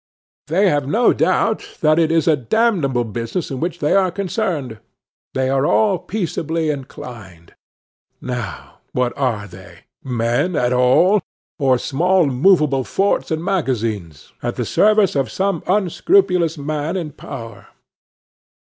[0.47, 4.79] They have no doubt that it is a damnable business in which they are concerned;
[5.35, 7.53] they are all peaceably inclined.
[8.19, 9.81] Now, what are they?
[10.03, 11.21] Men at all?
[11.59, 17.67] or small movable forts and magazines, at the service of some unscrupulous man in power?